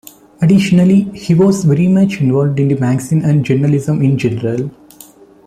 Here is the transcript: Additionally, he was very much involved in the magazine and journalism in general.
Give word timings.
Additionally, 0.41 1.01
he 1.15 1.35
was 1.35 1.63
very 1.63 1.87
much 1.87 2.21
involved 2.21 2.59
in 2.59 2.69
the 2.69 2.75
magazine 2.77 3.21
and 3.23 3.45
journalism 3.45 4.01
in 4.01 4.17
general. 4.17 4.71